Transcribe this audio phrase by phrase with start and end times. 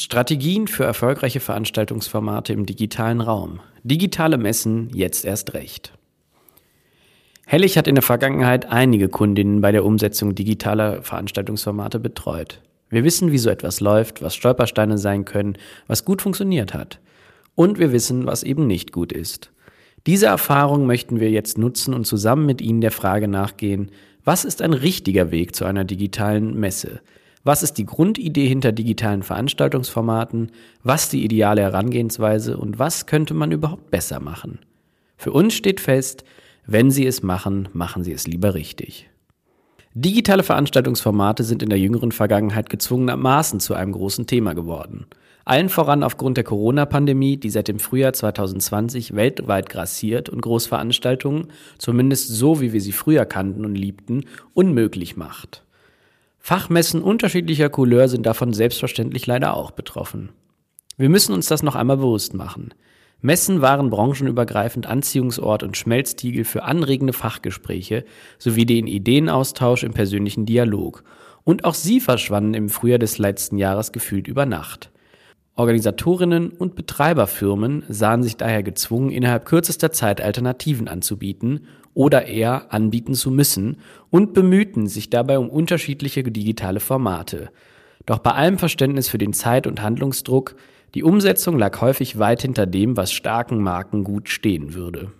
[0.00, 3.60] Strategien für erfolgreiche Veranstaltungsformate im digitalen Raum.
[3.82, 5.92] Digitale Messen jetzt erst recht.
[7.44, 12.62] Hellig hat in der Vergangenheit einige Kundinnen bei der Umsetzung digitaler Veranstaltungsformate betreut.
[12.88, 16.98] Wir wissen, wie so etwas läuft, was Stolpersteine sein können, was gut funktioniert hat.
[17.54, 19.52] Und wir wissen, was eben nicht gut ist.
[20.06, 23.90] Diese Erfahrung möchten wir jetzt nutzen und zusammen mit Ihnen der Frage nachgehen,
[24.24, 27.00] was ist ein richtiger Weg zu einer digitalen Messe?
[27.42, 30.52] Was ist die Grundidee hinter digitalen Veranstaltungsformaten?
[30.82, 34.58] Was die ideale Herangehensweise und was könnte man überhaupt besser machen?
[35.16, 36.24] Für uns steht fest,
[36.66, 39.08] wenn Sie es machen, machen Sie es lieber richtig.
[39.94, 45.06] Digitale Veranstaltungsformate sind in der jüngeren Vergangenheit gezwungenermaßen zu einem großen Thema geworden.
[45.46, 52.28] Allen voran aufgrund der Corona-Pandemie, die seit dem Frühjahr 2020 weltweit grassiert und Großveranstaltungen, zumindest
[52.28, 55.64] so wie wir sie früher kannten und liebten, unmöglich macht.
[56.40, 60.30] Fachmessen unterschiedlicher Couleur sind davon selbstverständlich leider auch betroffen.
[60.96, 62.74] Wir müssen uns das noch einmal bewusst machen.
[63.20, 68.04] Messen waren branchenübergreifend Anziehungsort und Schmelztiegel für anregende Fachgespräche
[68.38, 71.04] sowie den Ideenaustausch im persönlichen Dialog.
[71.44, 74.90] Und auch sie verschwanden im Frühjahr des letzten Jahres gefühlt über Nacht.
[75.60, 83.12] Organisatorinnen und Betreiberfirmen sahen sich daher gezwungen, innerhalb kürzester Zeit Alternativen anzubieten oder eher anbieten
[83.12, 83.76] zu müssen
[84.08, 87.50] und bemühten sich dabei um unterschiedliche digitale Formate.
[88.06, 90.56] Doch bei allem Verständnis für den Zeit- und Handlungsdruck,
[90.94, 95.12] die Umsetzung lag häufig weit hinter dem, was starken Marken gut stehen würde.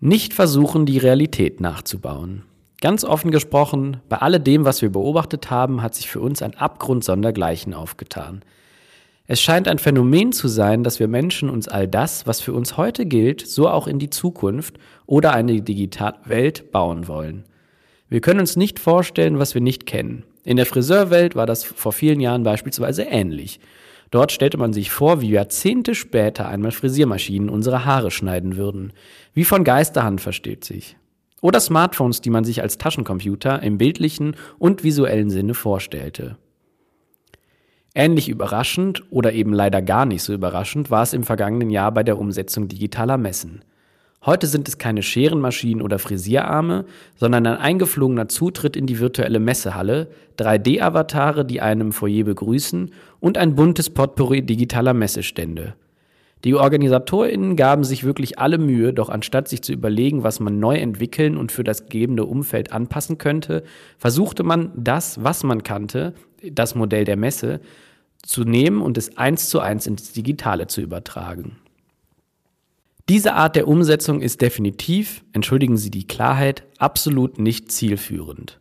[0.00, 2.44] Nicht versuchen, die Realität nachzubauen.
[2.80, 7.02] Ganz offen gesprochen, bei alledem, was wir beobachtet haben, hat sich für uns ein Abgrund
[7.02, 8.42] sondergleichen aufgetan.
[9.26, 12.76] Es scheint ein Phänomen zu sein, dass wir Menschen uns all das, was für uns
[12.76, 17.44] heute gilt, so auch in die Zukunft oder eine digitale Welt bauen wollen.
[18.08, 20.22] Wir können uns nicht vorstellen, was wir nicht kennen.
[20.44, 23.58] In der Friseurwelt war das vor vielen Jahren beispielsweise ähnlich.
[24.10, 28.92] Dort stellte man sich vor, wie Jahrzehnte später einmal Frisiermaschinen unsere Haare schneiden würden.
[29.34, 30.96] Wie von Geisterhand versteht sich.
[31.40, 36.36] Oder Smartphones, die man sich als Taschencomputer im bildlichen und visuellen Sinne vorstellte.
[37.94, 42.02] Ähnlich überraschend oder eben leider gar nicht so überraschend war es im vergangenen Jahr bei
[42.02, 43.62] der Umsetzung digitaler Messen.
[44.26, 50.08] Heute sind es keine Scherenmaschinen oder Frisierarme, sondern ein eingeflogener Zutritt in die virtuelle Messehalle,
[50.38, 52.90] 3D-Avatare, die einem Foyer begrüßen
[53.20, 55.74] und ein buntes Potpourri digitaler Messestände.
[56.44, 60.76] Die OrganisatorInnen gaben sich wirklich alle Mühe, doch anstatt sich zu überlegen, was man neu
[60.76, 63.64] entwickeln und für das gegebene Umfeld anpassen könnte,
[63.98, 67.60] versuchte man das, was man kannte, das Modell der Messe,
[68.22, 71.56] zu nehmen und es eins zu eins ins Digitale zu übertragen.
[73.08, 78.60] Diese Art der Umsetzung ist definitiv, entschuldigen Sie die Klarheit, absolut nicht zielführend.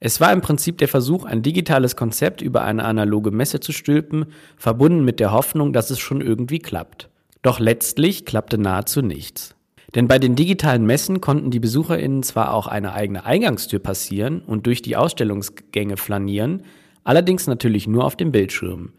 [0.00, 4.26] Es war im Prinzip der Versuch, ein digitales Konzept über eine analoge Messe zu stülpen,
[4.56, 7.08] verbunden mit der Hoffnung, dass es schon irgendwie klappt.
[7.42, 9.54] Doch letztlich klappte nahezu nichts.
[9.94, 14.66] Denn bei den digitalen Messen konnten die BesucherInnen zwar auch eine eigene Eingangstür passieren und
[14.66, 16.62] durch die Ausstellungsgänge flanieren,
[17.04, 18.92] allerdings natürlich nur auf dem Bildschirm.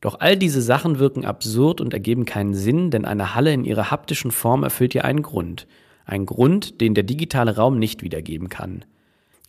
[0.00, 3.90] Doch all diese Sachen wirken absurd und ergeben keinen Sinn, denn eine Halle in ihrer
[3.90, 5.66] haptischen Form erfüllt ja einen Grund.
[6.04, 8.84] Einen Grund, den der digitale Raum nicht wiedergeben kann.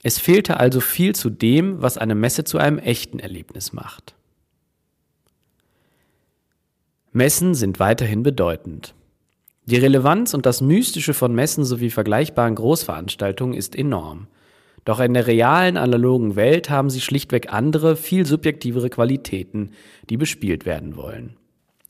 [0.02, 4.17] Es fehlte also viel zu dem, was eine Messe zu einem echten Erlebnis macht.
[7.13, 8.94] Messen sind weiterhin bedeutend.
[9.66, 14.28] Die Relevanz und das Mystische von Messen sowie vergleichbaren Großveranstaltungen ist enorm.
[14.85, 19.72] Doch in der realen analogen Welt haben sie schlichtweg andere, viel subjektivere Qualitäten,
[20.09, 21.35] die bespielt werden wollen.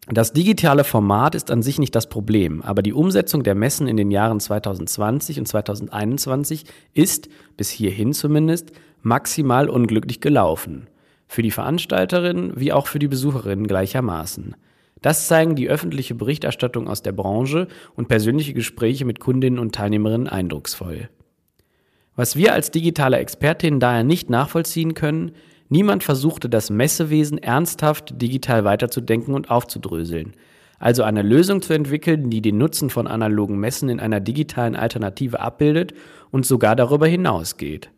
[0.10, 3.98] Das digitale Format ist an sich nicht das Problem, aber die Umsetzung der Messen in
[3.98, 6.64] den Jahren 2020 und 2021
[6.94, 10.88] ist, bis hierhin zumindest, maximal unglücklich gelaufen.
[11.28, 14.56] Für die Veranstalterinnen wie auch für die Besucherinnen gleichermaßen.
[15.02, 20.28] Das zeigen die öffentliche Berichterstattung aus der Branche und persönliche Gespräche mit Kundinnen und Teilnehmerinnen
[20.28, 21.10] eindrucksvoll.
[22.16, 25.34] Was wir als digitale Expertinnen daher nicht nachvollziehen können,
[25.70, 30.34] niemand versuchte das Messewesen ernsthaft digital weiterzudenken und aufzudröseln.
[30.80, 35.40] Also eine Lösung zu entwickeln, die den Nutzen von analogen Messen in einer digitalen Alternative
[35.40, 35.94] abbildet
[36.32, 37.90] und sogar darüber hinausgeht.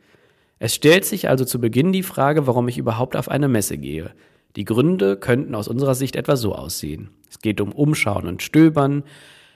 [0.59, 4.11] Es stellt sich also zu Beginn die Frage, warum ich überhaupt auf eine Messe gehe.
[4.55, 7.09] Die Gründe könnten aus unserer Sicht etwa so aussehen.
[7.29, 9.03] Es geht um Umschauen und Stöbern,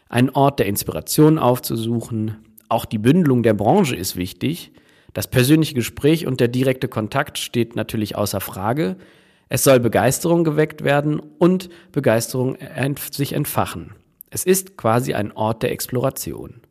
[0.09, 2.37] einen Ort der Inspiration aufzusuchen,
[2.73, 4.71] auch die Bündelung der Branche ist wichtig.
[5.13, 8.95] Das persönliche Gespräch und der direkte Kontakt steht natürlich außer Frage.
[9.47, 12.57] Es soll Begeisterung geweckt werden und Begeisterung
[13.11, 13.91] sich entfachen.
[14.31, 16.61] Es ist quasi ein Ort der Exploration.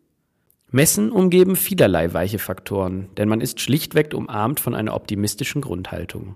[0.73, 6.35] Messen umgeben vielerlei weiche Faktoren, denn man ist schlichtweg umarmt von einer optimistischen Grundhaltung.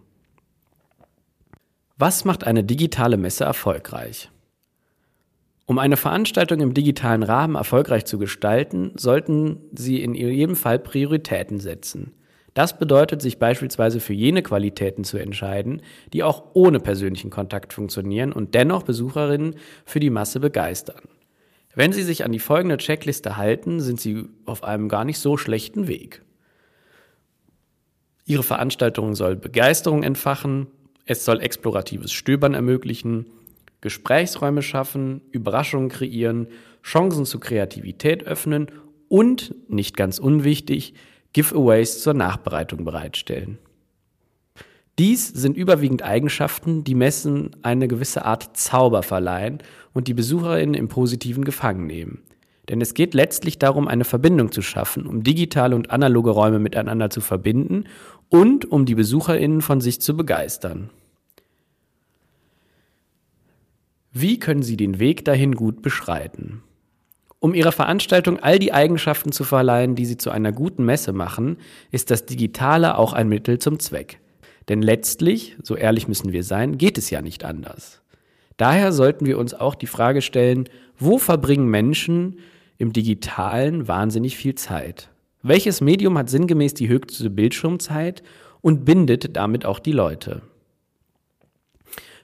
[1.98, 4.30] Was macht eine digitale Messe erfolgreich?
[5.64, 11.58] Um eine Veranstaltung im digitalen Rahmen erfolgreich zu gestalten, sollten Sie in jedem Fall Prioritäten
[11.58, 12.12] setzen.
[12.52, 15.80] Das bedeutet, sich beispielsweise für jene Qualitäten zu entscheiden,
[16.12, 19.56] die auch ohne persönlichen Kontakt funktionieren und dennoch Besucherinnen
[19.86, 21.00] für die Masse begeistern.
[21.74, 25.38] Wenn Sie sich an die folgende Checkliste halten, sind Sie auf einem gar nicht so
[25.38, 26.22] schlechten Weg.
[28.26, 30.66] Ihre Veranstaltung soll Begeisterung entfachen,
[31.06, 33.26] es soll exploratives Stöbern ermöglichen,
[33.80, 36.48] Gesprächsräume schaffen, Überraschungen kreieren,
[36.82, 38.66] Chancen zu Kreativität öffnen
[39.08, 40.94] und, nicht ganz unwichtig,
[41.32, 43.58] Giveaways zur Nachbereitung bereitstellen.
[44.98, 49.58] Dies sind überwiegend Eigenschaften, die Messen eine gewisse Art Zauber verleihen
[49.92, 52.22] und die BesucherInnen im Positiven gefangen nehmen.
[52.68, 57.10] Denn es geht letztlich darum, eine Verbindung zu schaffen, um digitale und analoge Räume miteinander
[57.10, 57.84] zu verbinden
[58.28, 60.90] und um die BesucherInnen von sich zu begeistern.
[64.12, 66.62] Wie können Sie den Weg dahin gut beschreiten?
[67.38, 71.58] Um Ihrer Veranstaltung all die Eigenschaften zu verleihen, die sie zu einer guten Messe machen,
[71.92, 74.18] ist das Digitale auch ein Mittel zum Zweck.
[74.68, 78.00] Denn letztlich, so ehrlich müssen wir sein, geht es ja nicht anders.
[78.56, 82.38] Daher sollten wir uns auch die Frage stellen, wo verbringen Menschen
[82.78, 85.10] im digitalen wahnsinnig viel Zeit?
[85.42, 88.22] Welches Medium hat sinngemäß die höchste Bildschirmzeit
[88.60, 90.42] und bindet damit auch die Leute?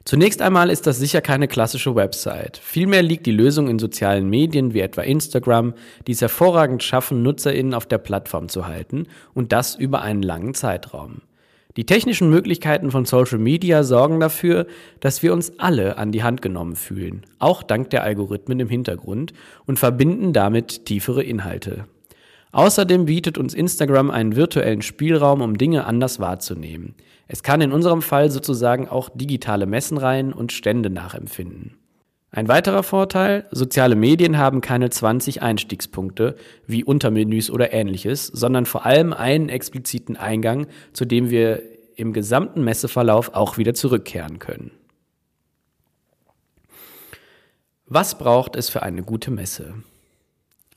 [0.05, 2.59] Zunächst einmal ist das sicher keine klassische Website.
[2.59, 5.75] Vielmehr liegt die Lösung in sozialen Medien wie etwa Instagram,
[6.07, 10.55] die es hervorragend schaffen, Nutzerinnen auf der Plattform zu halten und das über einen langen
[10.55, 11.23] Zeitraum.
[11.77, 14.67] Die technischen Möglichkeiten von Social Media sorgen dafür,
[15.01, 19.33] dass wir uns alle an die Hand genommen fühlen, auch dank der Algorithmen im Hintergrund
[19.65, 21.87] und verbinden damit tiefere Inhalte.
[22.53, 26.95] Außerdem bietet uns Instagram einen virtuellen Spielraum, um Dinge anders wahrzunehmen.
[27.27, 31.79] Es kann in unserem Fall sozusagen auch digitale Messenreihen und Stände nachempfinden.
[32.35, 36.35] Ein weiterer Vorteil, soziale Medien haben keine 20 Einstiegspunkte
[36.67, 41.63] wie Untermenüs oder ähnliches, sondern vor allem einen expliziten Eingang, zu dem wir
[41.95, 44.71] im gesamten Messeverlauf auch wieder zurückkehren können.
[47.85, 49.75] Was braucht es für eine gute Messe?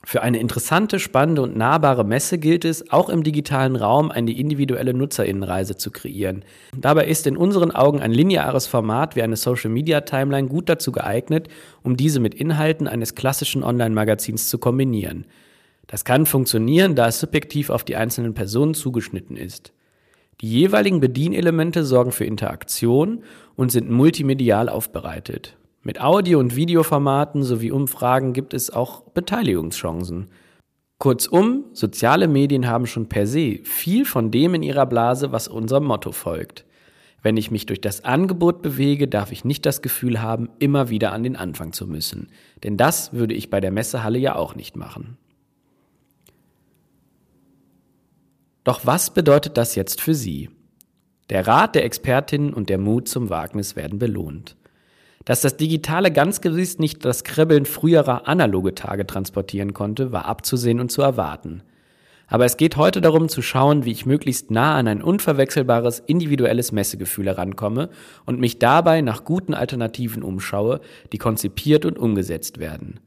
[0.08, 4.94] Für eine interessante, spannende und nahbare Messe gilt es, auch im digitalen Raum eine individuelle
[4.94, 6.44] Nutzerinnenreise zu kreieren.
[6.76, 10.92] Dabei ist in unseren Augen ein lineares Format wie eine Social Media Timeline gut dazu
[10.92, 11.48] geeignet,
[11.82, 15.26] um diese mit Inhalten eines klassischen Online-Magazins zu kombinieren.
[15.88, 19.72] Das kann funktionieren, da es subjektiv auf die einzelnen Personen zugeschnitten ist.
[20.40, 23.24] Die jeweiligen Bedienelemente sorgen für Interaktion
[23.56, 25.56] und sind multimedial aufbereitet.
[25.86, 30.26] Mit Audio- und Videoformaten sowie Umfragen gibt es auch Beteiligungschancen.
[30.98, 35.84] Kurzum, soziale Medien haben schon per se viel von dem in ihrer Blase, was unserem
[35.84, 36.64] Motto folgt.
[37.22, 41.12] Wenn ich mich durch das Angebot bewege, darf ich nicht das Gefühl haben, immer wieder
[41.12, 42.32] an den Anfang zu müssen.
[42.64, 45.16] Denn das würde ich bei der Messehalle ja auch nicht machen.
[48.64, 50.50] Doch was bedeutet das jetzt für Sie?
[51.30, 54.56] Der Rat der Expertinnen und der Mut zum Wagnis werden belohnt.
[55.26, 60.80] Dass das Digitale ganz gewiss nicht das Kribbeln früherer analoge Tage transportieren konnte, war abzusehen
[60.80, 61.62] und zu erwarten.
[62.28, 66.70] Aber es geht heute darum zu schauen, wie ich möglichst nah an ein unverwechselbares individuelles
[66.70, 67.90] Messegefühl herankomme
[68.24, 70.80] und mich dabei nach guten Alternativen umschaue,
[71.12, 73.00] die konzipiert und umgesetzt werden.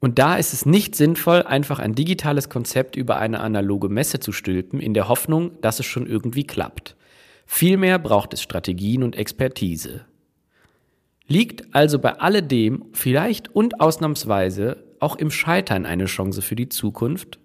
[0.00, 4.32] Und da ist es nicht sinnvoll, einfach ein digitales Konzept über eine analoge Messe zu
[4.32, 6.96] stülpen, in der Hoffnung, dass es schon irgendwie klappt.
[7.46, 10.06] Vielmehr braucht es Strategien und Expertise.
[11.30, 17.38] Liegt also bei alledem vielleicht und ausnahmsweise auch im Scheitern eine Chance für die Zukunft?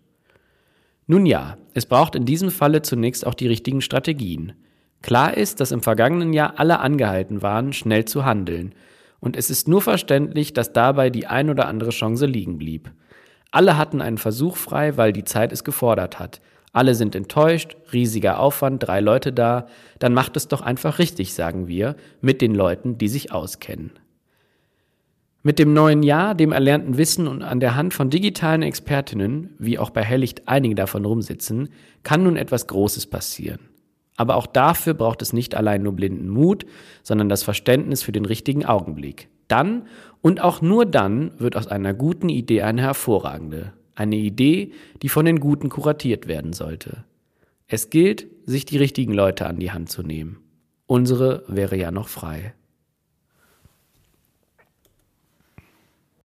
[1.06, 4.54] Nun ja, es braucht in diesem Falle zunächst auch die richtigen Strategien.
[5.02, 8.74] Klar ist, dass im vergangenen Jahr alle angehalten waren, schnell zu handeln,
[9.20, 12.92] und es ist nur verständlich, dass dabei die ein oder andere Chance liegen blieb.
[13.52, 16.42] Alle hatten einen Versuch frei, weil die Zeit es gefordert hat,
[16.74, 19.68] alle sind enttäuscht, riesiger Aufwand, drei Leute da,
[20.00, 23.92] dann macht es doch einfach richtig, sagen wir, mit den Leuten, die sich auskennen.
[25.44, 29.77] Mit dem neuen Jahr, dem erlernten Wissen und an der Hand von digitalen Expertinnen, wie
[29.77, 31.70] auch bei Hellicht einige davon rumsitzen,
[32.01, 33.60] kann nun etwas Großes passieren.
[34.15, 36.65] Aber auch dafür braucht es nicht allein nur blinden Mut,
[37.03, 39.27] sondern das Verständnis für den richtigen Augenblick.
[39.48, 39.88] Dann
[40.22, 43.74] und auch nur dann wird aus einer guten Idee eine hervorragende.
[43.96, 44.72] Eine Idee,
[45.02, 47.04] die von den Guten kuratiert werden sollte.
[47.68, 50.38] Es gilt, sich die richtigen Leute an die Hand zu nehmen.
[50.86, 52.54] Unsere wäre ja noch frei.